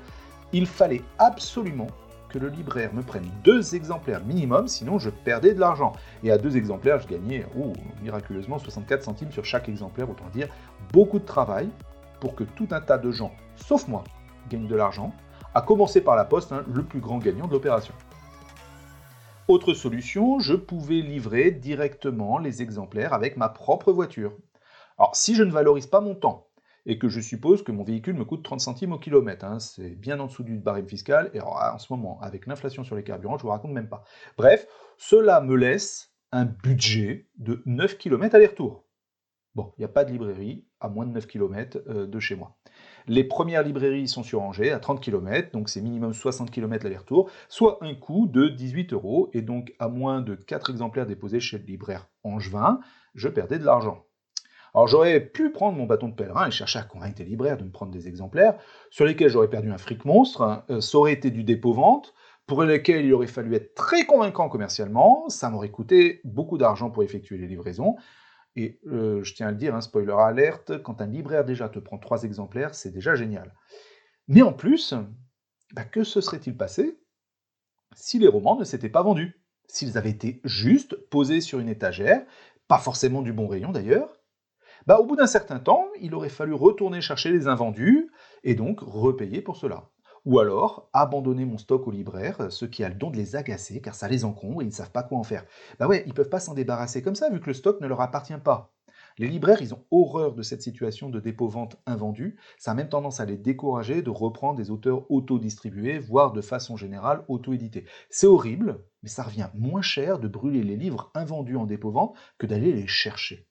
il 0.53 0.65
fallait 0.65 1.01
absolument 1.19 1.87
que 2.29 2.39
le 2.39 2.49
libraire 2.49 2.93
me 2.93 3.01
prenne 3.01 3.29
deux 3.43 3.75
exemplaires 3.75 4.23
minimum, 4.23 4.67
sinon 4.67 4.99
je 4.99 5.09
perdais 5.09 5.53
de 5.53 5.59
l'argent. 5.59 5.93
Et 6.23 6.31
à 6.31 6.37
deux 6.37 6.57
exemplaires, 6.57 6.99
je 6.99 7.07
gagnais 7.07 7.45
oh, 7.57 7.73
miraculeusement 8.01 8.59
64 8.59 9.03
centimes 9.03 9.31
sur 9.31 9.45
chaque 9.45 9.69
exemplaire, 9.69 10.09
autant 10.09 10.29
dire 10.33 10.49
beaucoup 10.91 11.19
de 11.19 11.25
travail 11.25 11.69
pour 12.19 12.35
que 12.35 12.43
tout 12.43 12.67
un 12.71 12.81
tas 12.81 12.97
de 12.97 13.11
gens, 13.11 13.31
sauf 13.55 13.87
moi, 13.87 14.03
gagnent 14.49 14.67
de 14.67 14.75
l'argent, 14.75 15.13
à 15.53 15.61
commencer 15.61 16.01
par 16.01 16.15
la 16.15 16.25
poste, 16.25 16.51
hein, 16.51 16.63
le 16.73 16.83
plus 16.83 16.99
grand 16.99 17.17
gagnant 17.17 17.47
de 17.47 17.53
l'opération. 17.53 17.93
Autre 19.47 19.73
solution, 19.73 20.39
je 20.39 20.55
pouvais 20.55 21.01
livrer 21.01 21.51
directement 21.51 22.39
les 22.39 22.61
exemplaires 22.61 23.13
avec 23.13 23.37
ma 23.37 23.47
propre 23.47 23.91
voiture. 23.91 24.33
Alors 24.97 25.15
si 25.15 25.35
je 25.35 25.43
ne 25.43 25.51
valorise 25.51 25.87
pas 25.87 26.01
mon 26.01 26.15
temps, 26.15 26.44
et 26.85 26.99
que 26.99 27.09
je 27.09 27.19
suppose 27.19 27.63
que 27.63 27.71
mon 27.71 27.83
véhicule 27.83 28.15
me 28.15 28.25
coûte 28.25 28.43
30 28.43 28.59
centimes 28.59 28.93
au 28.93 28.99
kilomètre. 28.99 29.45
Hein. 29.45 29.59
C'est 29.59 29.95
bien 29.95 30.19
en 30.19 30.27
dessous 30.27 30.43
du 30.43 30.57
barème 30.57 30.87
fiscal, 30.87 31.31
et 31.33 31.41
en 31.41 31.77
ce 31.77 31.91
moment, 31.91 32.19
avec 32.21 32.45
l'inflation 32.45 32.83
sur 32.83 32.95
les 32.95 33.03
carburants, 33.03 33.37
je 33.37 33.43
vous 33.43 33.49
raconte 33.49 33.71
même 33.71 33.89
pas. 33.89 34.03
Bref, 34.37 34.67
cela 34.97 35.41
me 35.41 35.55
laisse 35.55 36.13
un 36.31 36.45
budget 36.45 37.27
de 37.37 37.61
9 37.65 37.97
km 37.97 38.35
aller-retour. 38.35 38.83
Bon, 39.55 39.71
il 39.77 39.81
n'y 39.81 39.85
a 39.85 39.89
pas 39.89 40.03
de 40.03 40.11
librairie 40.11 40.65
à 40.81 40.89
moins 40.89 41.05
de 41.05 41.11
9 41.11 41.27
km 41.27 41.79
euh, 41.87 42.05
de 42.05 42.19
chez 42.19 42.35
moi. 42.35 42.57
Les 43.07 43.23
premières 43.23 43.63
librairies 43.63 44.07
sont 44.07 44.23
sur 44.23 44.41
Angers, 44.41 44.71
à 44.71 44.79
30 44.79 44.99
km, 44.99 45.51
donc 45.51 45.69
c'est 45.69 45.81
minimum 45.81 46.13
60 46.13 46.51
km 46.51 46.83
l'aller-retour, 46.83 47.29
soit 47.47 47.77
un 47.81 47.95
coût 47.95 48.27
de 48.27 48.49
18 48.49 48.91
euros, 48.91 49.29
et 49.33 49.41
donc 49.41 49.73
à 49.79 49.87
moins 49.87 50.21
de 50.21 50.35
4 50.35 50.71
exemplaires 50.71 51.05
déposés 51.05 51.39
chez 51.39 51.57
le 51.57 51.63
libraire 51.63 52.09
angevin, 52.23 52.81
je 53.13 53.29
perdais 53.29 53.57
de 53.57 53.63
l'argent. 53.63 54.05
Alors 54.75 54.87
j'aurais 54.87 55.21
pu 55.21 55.51
prendre 55.51 55.77
mon 55.77 55.85
bâton 55.85 56.09
de 56.09 56.13
pèlerin 56.13 56.47
et 56.47 56.51
chercher 56.51 56.79
à 56.79 56.83
convaincre 56.83 57.19
les 57.19 57.25
libraires 57.25 57.57
de 57.57 57.63
me 57.63 57.71
prendre 57.71 57.93
des 57.93 58.09
exemplaires, 58.09 58.59
sur 58.89 59.05
lesquels 59.05 59.29
j'aurais 59.29 59.49
perdu 59.49 59.71
un 59.71 59.77
fric 59.77 60.03
monstre, 60.03 60.41
hein. 60.41 60.65
euh, 60.69 60.81
ça 60.81 60.97
aurait 60.97 61.13
été 61.13 61.31
du 61.31 61.45
dépôt-vente, 61.45 62.13
pour 62.45 62.61
lesquels 62.61 63.05
il 63.05 63.13
aurait 63.13 63.25
fallu 63.25 63.55
être 63.55 63.73
très 63.73 64.05
convaincant 64.05 64.49
commercialement, 64.49 65.29
ça 65.29 65.49
m'aurait 65.49 65.71
coûté 65.71 66.19
beaucoup 66.25 66.57
d'argent 66.57 66.91
pour 66.91 67.03
effectuer 67.03 67.37
les 67.37 67.47
livraisons, 67.47 67.95
et 68.57 68.81
euh, 68.87 69.23
je 69.23 69.33
tiens 69.33 69.47
à 69.47 69.51
le 69.51 69.57
dire, 69.57 69.75
un 69.75 69.81
spoiler 69.81 70.15
alerte, 70.19 70.83
quand 70.83 70.99
un 70.99 71.07
libraire 71.07 71.45
déjà 71.45 71.69
te 71.69 71.79
prend 71.79 71.97
trois 71.97 72.23
exemplaires, 72.23 72.75
c'est 72.75 72.91
déjà 72.91 73.15
génial. 73.15 73.53
Mais 74.27 74.41
en 74.41 74.51
plus, 74.51 74.93
bah, 75.73 75.85
que 75.85 76.03
se 76.03 76.19
serait-il 76.19 76.57
passé 76.57 76.99
si 77.95 78.19
les 78.19 78.27
romans 78.27 78.57
ne 78.57 78.65
s'étaient 78.65 78.89
pas 78.89 79.03
vendus? 79.03 79.41
S'ils 79.67 79.97
avaient 79.97 80.11
été 80.11 80.41
juste 80.43 80.95
posés 81.09 81.39
sur 81.39 81.59
une 81.59 81.69
étagère, 81.69 82.25
pas 82.67 82.77
forcément 82.77 83.21
du 83.21 83.31
bon 83.31 83.47
rayon 83.47 83.71
d'ailleurs, 83.71 84.14
bah, 84.87 84.99
au 84.99 85.05
bout 85.05 85.15
d'un 85.15 85.27
certain 85.27 85.59
temps, 85.59 85.87
il 85.99 86.13
aurait 86.13 86.29
fallu 86.29 86.53
retourner 86.53 87.01
chercher 87.01 87.31
les 87.31 87.47
invendus 87.47 88.11
et 88.43 88.53
donc 88.53 88.79
repayer 88.81 89.41
pour 89.41 89.57
cela. 89.57 89.89
Ou 90.25 90.39
alors 90.39 90.89
abandonner 90.93 91.45
mon 91.45 91.57
stock 91.57 91.87
aux 91.87 91.91
libraires, 91.91 92.51
ceux 92.51 92.67
qui 92.67 92.83
a 92.83 92.89
le 92.89 92.95
don 92.95 93.09
de 93.09 93.17
les 93.17 93.35
agacer 93.35 93.81
car 93.81 93.95
ça 93.95 94.07
les 94.07 94.25
encombre 94.25 94.61
et 94.61 94.65
ils 94.65 94.69
ne 94.69 94.73
savent 94.73 94.91
pas 94.91 95.03
quoi 95.03 95.17
en 95.17 95.23
faire. 95.23 95.45
Bah 95.79 95.87
ouais, 95.87 96.03
ils 96.07 96.13
peuvent 96.13 96.29
pas 96.29 96.39
s'en 96.39 96.53
débarrasser 96.53 97.01
comme 97.01 97.15
ça 97.15 97.29
vu 97.29 97.39
que 97.39 97.47
le 97.47 97.53
stock 97.53 97.81
ne 97.81 97.87
leur 97.87 98.01
appartient 98.01 98.37
pas. 98.43 98.75
Les 99.17 99.27
libraires, 99.27 99.61
ils 99.61 99.73
ont 99.73 99.85
horreur 99.91 100.33
de 100.33 100.41
cette 100.41 100.61
situation 100.61 101.09
de 101.09 101.19
dépôt-vente 101.19 101.77
invendu. 101.85 102.37
Ça 102.57 102.71
a 102.71 102.73
même 102.73 102.89
tendance 102.89 103.19
à 103.19 103.25
les 103.25 103.37
décourager 103.37 104.01
de 104.01 104.09
reprendre 104.09 104.57
des 104.57 104.71
auteurs 104.71 105.09
auto-distribués, 105.09 105.99
voire 105.99 106.33
de 106.33 106.41
façon 106.41 106.75
générale 106.75 107.23
auto-édités. 107.29 107.85
C'est 108.09 108.27
horrible, 108.27 108.83
mais 109.03 109.09
ça 109.09 109.23
revient 109.23 109.49
moins 109.53 109.81
cher 109.81 110.19
de 110.19 110.27
brûler 110.27 110.63
les 110.63 110.75
livres 110.75 111.11
invendus 111.15 111.55
en 111.55 111.65
dépôt-vente 111.65 112.15
que 112.37 112.45
d'aller 112.45 112.73
les 112.73 112.87
chercher. 112.87 113.47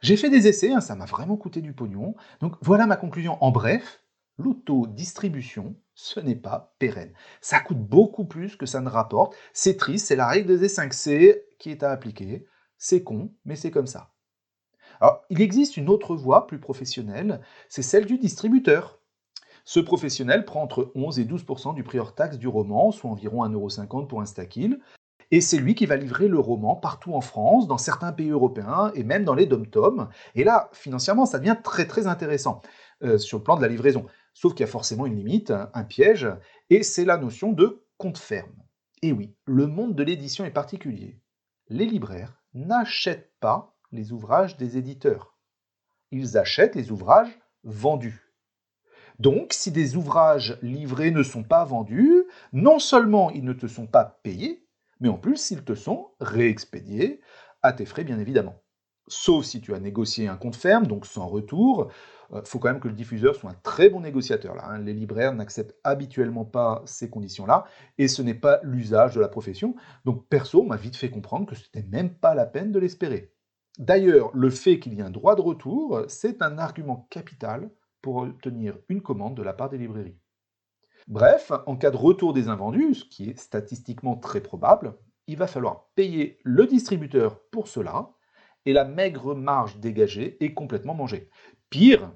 J'ai 0.00 0.16
fait 0.16 0.30
des 0.30 0.46
essais, 0.46 0.72
hein, 0.72 0.80
ça 0.80 0.94
m'a 0.94 1.06
vraiment 1.06 1.36
coûté 1.36 1.60
du 1.60 1.72
pognon. 1.72 2.14
Donc 2.40 2.56
voilà 2.60 2.86
ma 2.86 2.96
conclusion. 2.96 3.42
En 3.42 3.50
bref, 3.50 4.02
l'autodistribution, 4.38 5.76
ce 5.94 6.20
n'est 6.20 6.34
pas 6.34 6.74
pérenne. 6.78 7.12
Ça 7.40 7.60
coûte 7.60 7.78
beaucoup 7.78 8.24
plus 8.24 8.56
que 8.56 8.66
ça 8.66 8.80
ne 8.80 8.88
rapporte. 8.88 9.34
C'est 9.52 9.76
triste, 9.76 10.06
c'est 10.06 10.16
la 10.16 10.28
règle 10.28 10.58
des 10.58 10.68
5C 10.68 11.40
qui 11.58 11.70
est 11.70 11.82
à 11.82 11.90
appliquer. 11.90 12.46
C'est 12.78 13.02
con, 13.02 13.32
mais 13.44 13.56
c'est 13.56 13.70
comme 13.70 13.86
ça. 13.86 14.10
Alors, 15.00 15.22
il 15.30 15.40
existe 15.40 15.76
une 15.76 15.88
autre 15.88 16.14
voie 16.14 16.46
plus 16.46 16.60
professionnelle, 16.60 17.40
c'est 17.68 17.82
celle 17.82 18.06
du 18.06 18.18
distributeur. 18.18 19.00
Ce 19.64 19.80
professionnel 19.80 20.44
prend 20.44 20.62
entre 20.62 20.92
11 20.94 21.18
et 21.20 21.24
12% 21.24 21.74
du 21.74 21.82
prix 21.82 21.98
hors 21.98 22.14
taxe 22.14 22.38
du 22.38 22.48
roman, 22.48 22.92
soit 22.92 23.10
environ 23.10 23.44
1,50€ 23.46 24.06
pour 24.06 24.20
un 24.20 24.26
stack-il. 24.26 24.80
Et 25.30 25.40
c'est 25.40 25.58
lui 25.58 25.74
qui 25.74 25.86
va 25.86 25.96
livrer 25.96 26.28
le 26.28 26.38
roman 26.38 26.76
partout 26.76 27.14
en 27.14 27.20
France, 27.20 27.66
dans 27.66 27.78
certains 27.78 28.12
pays 28.12 28.30
européens 28.30 28.92
et 28.94 29.04
même 29.04 29.24
dans 29.24 29.34
les 29.34 29.46
dom-toms. 29.46 30.08
Et 30.34 30.44
là, 30.44 30.70
financièrement, 30.72 31.26
ça 31.26 31.38
devient 31.38 31.56
très 31.62 31.86
très 31.86 32.06
intéressant 32.06 32.60
euh, 33.02 33.18
sur 33.18 33.38
le 33.38 33.44
plan 33.44 33.56
de 33.56 33.62
la 33.62 33.68
livraison. 33.68 34.06
Sauf 34.34 34.54
qu'il 34.54 34.60
y 34.60 34.68
a 34.68 34.72
forcément 34.72 35.06
une 35.06 35.16
limite, 35.16 35.52
un 35.72 35.84
piège, 35.84 36.28
et 36.70 36.82
c'est 36.82 37.04
la 37.04 37.16
notion 37.16 37.52
de 37.52 37.84
compte 37.98 38.18
ferme. 38.18 38.64
Et 39.02 39.12
oui, 39.12 39.34
le 39.44 39.66
monde 39.66 39.94
de 39.94 40.02
l'édition 40.02 40.44
est 40.44 40.50
particulier. 40.50 41.20
Les 41.68 41.86
libraires 41.86 42.42
n'achètent 42.54 43.32
pas 43.40 43.76
les 43.92 44.12
ouvrages 44.12 44.56
des 44.56 44.76
éditeurs. 44.76 45.36
Ils 46.10 46.36
achètent 46.36 46.74
les 46.74 46.90
ouvrages 46.90 47.38
vendus. 47.62 48.32
Donc, 49.18 49.52
si 49.52 49.70
des 49.70 49.96
ouvrages 49.96 50.58
livrés 50.62 51.10
ne 51.10 51.22
sont 51.22 51.44
pas 51.44 51.64
vendus, 51.64 52.24
non 52.52 52.78
seulement 52.78 53.30
ils 53.30 53.44
ne 53.44 53.52
te 53.52 53.66
sont 53.66 53.86
pas 53.86 54.20
payés, 54.22 54.63
mais 55.04 55.10
en 55.10 55.18
plus, 55.18 55.50
ils 55.50 55.62
te 55.62 55.74
sont 55.74 56.12
réexpédiés 56.18 57.20
à 57.60 57.74
tes 57.74 57.84
frais, 57.84 58.04
bien 58.04 58.18
évidemment. 58.18 58.62
Sauf 59.06 59.44
si 59.44 59.60
tu 59.60 59.74
as 59.74 59.78
négocié 59.78 60.28
un 60.28 60.38
compte 60.38 60.56
ferme, 60.56 60.86
donc 60.86 61.04
sans 61.04 61.26
retour. 61.26 61.92
Il 62.30 62.38
euh, 62.38 62.42
faut 62.46 62.58
quand 62.58 62.70
même 62.70 62.80
que 62.80 62.88
le 62.88 62.94
diffuseur 62.94 63.34
soit 63.34 63.50
un 63.50 63.56
très 63.62 63.90
bon 63.90 64.00
négociateur. 64.00 64.56
Hein. 64.64 64.78
Les 64.78 64.94
libraires 64.94 65.34
n'acceptent 65.34 65.76
habituellement 65.84 66.46
pas 66.46 66.80
ces 66.86 67.10
conditions-là, 67.10 67.66
et 67.98 68.08
ce 68.08 68.22
n'est 68.22 68.32
pas 68.32 68.60
l'usage 68.62 69.14
de 69.14 69.20
la 69.20 69.28
profession. 69.28 69.76
Donc 70.06 70.26
perso, 70.26 70.62
m'a 70.62 70.76
vite 70.76 70.96
fait 70.96 71.10
comprendre 71.10 71.44
que 71.44 71.54
ce 71.54 71.64
n'était 71.64 71.86
même 71.86 72.14
pas 72.14 72.34
la 72.34 72.46
peine 72.46 72.72
de 72.72 72.78
l'espérer. 72.78 73.30
D'ailleurs, 73.78 74.30
le 74.34 74.48
fait 74.48 74.78
qu'il 74.80 74.94
y 74.94 75.00
ait 75.00 75.02
un 75.02 75.10
droit 75.10 75.36
de 75.36 75.42
retour, 75.42 76.00
c'est 76.08 76.40
un 76.40 76.56
argument 76.56 77.06
capital 77.10 77.68
pour 78.00 78.16
obtenir 78.16 78.78
une 78.88 79.02
commande 79.02 79.36
de 79.36 79.42
la 79.42 79.52
part 79.52 79.68
des 79.68 79.76
librairies. 79.76 80.16
Bref, 81.06 81.52
en 81.66 81.76
cas 81.76 81.90
de 81.90 81.96
retour 81.96 82.32
des 82.32 82.48
invendus, 82.48 82.94
ce 82.94 83.04
qui 83.04 83.28
est 83.28 83.38
statistiquement 83.38 84.16
très 84.16 84.40
probable, 84.40 84.96
il 85.26 85.36
va 85.36 85.46
falloir 85.46 85.88
payer 85.94 86.38
le 86.44 86.66
distributeur 86.66 87.40
pour 87.50 87.68
cela, 87.68 88.10
et 88.64 88.72
la 88.72 88.84
maigre 88.84 89.34
marge 89.34 89.76
dégagée 89.78 90.42
est 90.42 90.54
complètement 90.54 90.94
mangée. 90.94 91.28
Pire, 91.68 92.10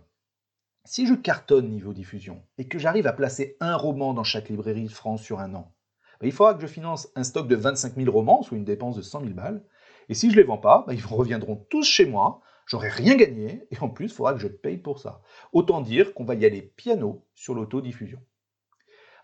si 0.87 1.07
je 1.07 1.13
cartonne 1.13 1.69
niveau 1.69 1.93
diffusion 1.93 2.43
et 2.57 2.67
que 2.67 2.79
j'arrive 2.79 3.07
à 3.07 3.13
placer 3.13 3.59
un 3.61 3.77
roman 3.77 4.15
dans 4.15 4.25
chaque 4.25 4.49
librairie 4.49 4.85
de 4.85 4.91
France 4.91 5.23
sur 5.23 5.41
un 5.41 5.55
an, 5.55 5.75
bah, 6.21 6.27
il 6.27 6.33
faudra 6.33 6.55
que 6.55 6.63
je 6.63 6.67
finance 6.67 7.09
un 7.15 7.25
stock 7.25 7.47
de 7.47 7.57
25 7.57 7.95
000 7.95 8.11
romans, 8.11 8.43
soit 8.43 8.57
une 8.57 8.65
dépense 8.65 8.97
de 8.97 9.03
100 9.03 9.21
000 9.21 9.33
balles, 9.35 9.63
et 10.09 10.15
si 10.15 10.31
je 10.31 10.37
ne 10.37 10.41
les 10.41 10.47
vends 10.47 10.57
pas, 10.57 10.85
bah, 10.87 10.95
ils 10.95 11.05
reviendront 11.07 11.57
tous 11.69 11.85
chez 11.85 12.07
moi, 12.07 12.41
j'aurai 12.65 12.89
rien 12.89 13.17
gagné, 13.17 13.67
et 13.71 13.79
en 13.81 13.91
plus, 13.91 14.07
il 14.07 14.13
faudra 14.13 14.33
que 14.33 14.41
je 14.41 14.49
paye 14.49 14.79
pour 14.79 14.99
ça. 14.99 15.21
Autant 15.53 15.83
dire 15.83 16.15
qu'on 16.15 16.25
va 16.25 16.35
y 16.35 16.47
aller 16.47 16.63
piano 16.63 17.27
sur 17.35 17.55
l'autodiffusion. 17.55 18.21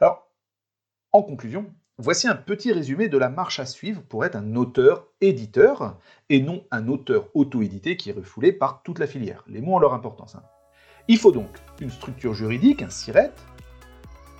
Alors, 0.01 0.29
en 1.13 1.23
conclusion, 1.23 1.67
voici 1.99 2.27
un 2.27 2.35
petit 2.35 2.73
résumé 2.73 3.09
de 3.09 3.19
la 3.19 3.29
marche 3.29 3.61
à 3.61 3.67
suivre 3.67 4.03
pour 4.03 4.25
être 4.25 4.37
un 4.37 4.57
auteur-éditeur 4.57 5.99
et 6.29 6.41
non 6.41 6.65
un 6.71 6.89
auteur 6.89 7.29
auto-édité 7.35 7.97
qui 7.97 8.11
est 8.11 8.15
refoulé 8.15 8.53
par 8.53 8.83
toute 8.83 8.99
la 8.99 9.07
filière. 9.07 9.45
Les 9.47 9.61
mots 9.61 9.77
ont 9.77 9.79
leur 9.79 9.95
importance. 9.95 10.35
Hein. 10.35 10.43
Il 11.07 11.19
faut 11.19 11.33
donc 11.33 11.51
une 11.81 11.91
structure 11.91 12.35
juridique, 12.35 12.83
un 12.83 12.91
SIRET, 12.91 13.33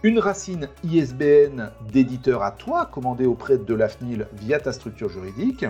une 0.03 0.19
racine 0.19 0.69
ISBN 0.83 1.71
d'éditeur 1.93 2.43
à 2.43 2.51
toi, 2.51 2.87
commandée 2.87 3.27
auprès 3.27 3.57
de 3.59 3.75
l'AFNIL 3.75 4.27
via 4.33 4.59
ta 4.59 4.73
structure 4.73 5.09
juridique, 5.09 5.65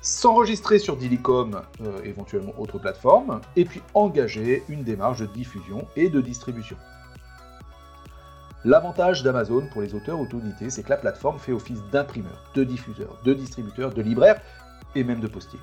s'enregistrer 0.00 0.78
sur 0.78 0.96
Dilicom, 0.96 1.62
euh, 1.80 2.02
éventuellement 2.04 2.52
autre 2.58 2.78
plateforme, 2.78 3.40
et 3.56 3.64
puis 3.64 3.80
engager 3.94 4.62
une 4.68 4.84
démarche 4.84 5.20
de 5.20 5.26
diffusion 5.26 5.86
et 5.96 6.08
de 6.08 6.20
distribution. 6.20 6.76
L'avantage 8.64 9.22
d'Amazon 9.22 9.66
pour 9.70 9.82
les 9.82 9.94
auteurs 9.94 10.18
auto-édités, 10.18 10.68
c'est 10.68 10.82
que 10.82 10.90
la 10.90 10.96
plateforme 10.96 11.38
fait 11.38 11.52
office 11.52 11.80
d'imprimeur, 11.92 12.50
de 12.56 12.64
diffuseur, 12.64 13.20
de 13.24 13.32
distributeur, 13.32 13.94
de 13.94 14.02
libraire 14.02 14.40
et 14.96 15.04
même 15.04 15.20
de 15.20 15.28
postier. 15.28 15.60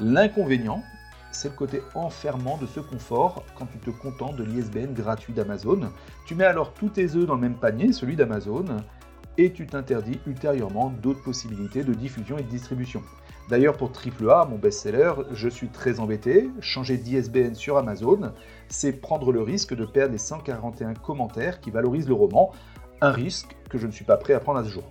L'inconvénient, 0.00 0.82
c'est 1.30 1.50
le 1.50 1.54
côté 1.54 1.80
enfermant 1.94 2.56
de 2.56 2.66
ce 2.66 2.80
confort 2.80 3.44
quand 3.56 3.66
tu 3.66 3.78
te 3.78 3.90
contentes 3.90 4.34
de 4.34 4.42
l'ISBN 4.42 4.94
gratuit 4.94 5.32
d'Amazon. 5.32 5.92
Tu 6.26 6.34
mets 6.34 6.44
alors 6.44 6.74
tous 6.74 6.88
tes 6.88 7.14
œufs 7.14 7.26
dans 7.26 7.36
le 7.36 7.40
même 7.40 7.54
panier, 7.54 7.92
celui 7.92 8.16
d'Amazon, 8.16 8.64
et 9.36 9.52
tu 9.52 9.66
t'interdis 9.66 10.18
ultérieurement 10.26 10.90
d'autres 10.90 11.22
possibilités 11.22 11.84
de 11.84 11.94
diffusion 11.94 12.36
et 12.38 12.42
de 12.42 12.48
distribution. 12.48 13.02
D'ailleurs, 13.48 13.78
pour 13.78 13.90
AAA, 13.90 14.44
mon 14.44 14.58
best-seller, 14.58 15.12
je 15.32 15.48
suis 15.48 15.68
très 15.68 16.00
embêté. 16.00 16.50
Changer 16.60 16.98
d'ISBN 16.98 17.54
sur 17.54 17.78
Amazon, 17.78 18.32
c'est 18.68 18.92
prendre 18.92 19.32
le 19.32 19.40
risque 19.40 19.74
de 19.74 19.86
perdre 19.86 20.12
les 20.12 20.18
141 20.18 20.92
commentaires 20.92 21.60
qui 21.60 21.70
valorisent 21.70 22.08
le 22.08 22.14
roman, 22.14 22.52
un 23.00 23.10
risque 23.10 23.56
que 23.70 23.78
je 23.78 23.86
ne 23.86 23.92
suis 23.92 24.04
pas 24.04 24.18
prêt 24.18 24.34
à 24.34 24.40
prendre 24.40 24.58
à 24.58 24.64
ce 24.64 24.68
jour. 24.68 24.84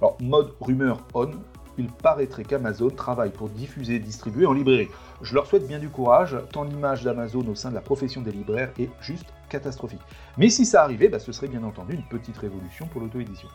Alors, 0.00 0.16
mode 0.22 0.54
rumeur 0.60 1.02
on, 1.12 1.30
il 1.76 1.88
paraîtrait 1.88 2.44
qu'Amazon 2.44 2.88
travaille 2.88 3.30
pour 3.30 3.50
diffuser 3.50 3.96
et 3.96 3.98
distribuer 3.98 4.46
en 4.46 4.54
librairie. 4.54 4.88
Je 5.20 5.34
leur 5.34 5.46
souhaite 5.46 5.66
bien 5.66 5.78
du 5.78 5.90
courage, 5.90 6.36
tant 6.52 6.64
l'image 6.64 7.04
d'Amazon 7.04 7.46
au 7.46 7.54
sein 7.54 7.68
de 7.68 7.74
la 7.74 7.82
profession 7.82 8.22
des 8.22 8.32
libraires 8.32 8.72
est 8.78 8.88
juste 9.02 9.26
catastrophique. 9.50 10.00
Mais 10.38 10.48
si 10.48 10.64
ça 10.64 10.82
arrivait, 10.82 11.08
bah, 11.08 11.18
ce 11.18 11.32
serait 11.32 11.48
bien 11.48 11.62
entendu 11.62 11.94
une 11.94 12.08
petite 12.08 12.38
révolution 12.38 12.86
pour 12.86 13.02
l'auto-édition. 13.02 13.48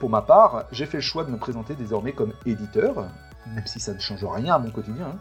Pour 0.00 0.08
ma 0.08 0.22
part, 0.22 0.64
j'ai 0.72 0.86
fait 0.86 0.96
le 0.96 1.02
choix 1.02 1.24
de 1.24 1.30
me 1.30 1.36
présenter 1.36 1.74
désormais 1.74 2.12
comme 2.12 2.32
éditeur, 2.46 3.06
même 3.46 3.66
si 3.66 3.80
ça 3.80 3.92
ne 3.92 4.00
change 4.00 4.24
rien 4.24 4.54
à 4.54 4.58
mon 4.58 4.70
quotidien, 4.70 5.08
hein, 5.08 5.18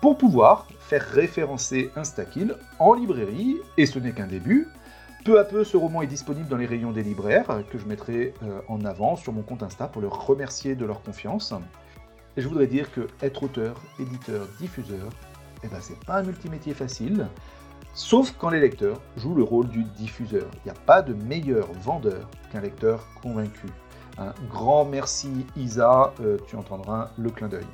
pour 0.00 0.16
pouvoir 0.16 0.68
faire 0.78 1.02
référencer 1.02 1.90
Instakill 1.96 2.56
en 2.78 2.94
librairie, 2.94 3.56
et 3.76 3.84
ce 3.84 3.98
n'est 3.98 4.12
qu'un 4.12 4.28
début. 4.28 4.68
Peu 5.24 5.40
à 5.40 5.44
peu, 5.44 5.64
ce 5.64 5.76
roman 5.76 6.02
est 6.02 6.06
disponible 6.06 6.48
dans 6.48 6.56
les 6.56 6.66
rayons 6.66 6.92
des 6.92 7.02
libraires, 7.02 7.64
que 7.68 7.78
je 7.78 7.84
mettrai 7.84 8.32
euh, 8.44 8.60
en 8.68 8.84
avant 8.84 9.16
sur 9.16 9.32
mon 9.32 9.42
compte 9.42 9.64
Insta 9.64 9.88
pour 9.88 10.00
leur 10.00 10.24
remercier 10.24 10.76
de 10.76 10.84
leur 10.84 11.02
confiance. 11.02 11.52
Et 12.36 12.42
je 12.42 12.48
voudrais 12.48 12.68
dire 12.68 12.92
que 12.92 13.08
être 13.22 13.42
auteur, 13.42 13.74
éditeur, 13.98 14.46
diffuseur, 14.60 15.08
eh 15.64 15.66
ben, 15.66 15.78
c'est 15.80 15.98
pas 16.04 16.18
un 16.18 16.22
multimétier 16.22 16.74
facile, 16.74 17.26
sauf 17.92 18.32
quand 18.38 18.50
les 18.50 18.60
lecteurs 18.60 19.00
jouent 19.16 19.34
le 19.34 19.42
rôle 19.42 19.68
du 19.68 19.82
diffuseur. 19.82 20.46
Il 20.58 20.66
n'y 20.66 20.70
a 20.70 20.80
pas 20.86 21.02
de 21.02 21.12
meilleur 21.12 21.66
vendeur 21.72 22.28
qu'un 22.52 22.60
lecteur 22.60 23.04
convaincu. 23.20 23.66
Un 24.18 24.32
grand 24.50 24.84
merci 24.84 25.30
Isa, 25.56 26.12
euh, 26.20 26.38
tu 26.46 26.56
entendras 26.56 27.10
le 27.18 27.30
clin 27.30 27.48
d'œil. 27.48 27.66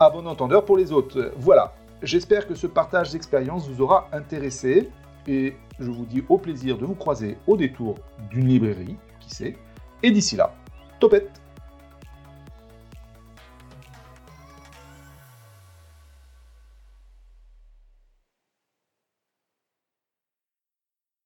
À 0.00 0.10
bon 0.10 0.26
entendeur 0.26 0.64
pour 0.64 0.76
les 0.76 0.92
autres. 0.92 1.32
Voilà, 1.36 1.74
j'espère 2.02 2.46
que 2.46 2.54
ce 2.54 2.66
partage 2.66 3.12
d'expérience 3.12 3.68
vous 3.68 3.80
aura 3.82 4.08
intéressé 4.12 4.90
et 5.26 5.56
je 5.78 5.90
vous 5.90 6.06
dis 6.06 6.24
au 6.28 6.38
plaisir 6.38 6.78
de 6.78 6.84
vous 6.84 6.94
croiser 6.94 7.38
au 7.46 7.56
détour 7.56 7.96
d'une 8.30 8.48
librairie, 8.48 8.96
qui 9.20 9.30
sait. 9.30 9.56
Et 10.02 10.10
d'ici 10.10 10.36
là, 10.36 10.54
topette 11.00 11.40